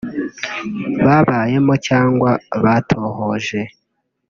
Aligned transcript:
babayemo 1.05 1.73
cyangwa 1.87 2.31
batohoje 2.63 3.59